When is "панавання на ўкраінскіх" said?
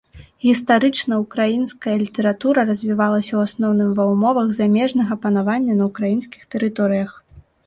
5.27-6.41